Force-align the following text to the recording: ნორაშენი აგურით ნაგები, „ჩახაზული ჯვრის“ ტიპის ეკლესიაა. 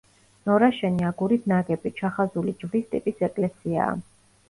ნორაშენი 0.49 1.05
აგურით 1.09 1.45
ნაგები, 1.53 1.93
„ჩახაზული 2.01 2.57
ჯვრის“ 2.65 2.91
ტიპის 2.97 3.25
ეკლესიაა. 3.33 3.97